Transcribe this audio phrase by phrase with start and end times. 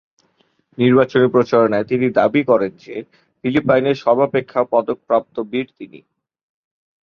[0.77, 2.95] নির্বাচনী প্রচারণায় তিনি দাবী করেন যে,
[3.43, 5.99] ফিলিপাইনের সর্বাপেক্ষা পদকপ্রাপ্ত বীর তিনি।